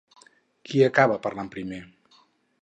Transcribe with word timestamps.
Qui 0.69 0.81
acaba 0.85 1.19
parlant 1.27 1.53
primer? 1.57 1.79